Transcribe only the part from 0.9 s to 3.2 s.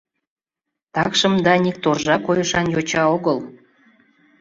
Такшым Даник торжа койышан йоча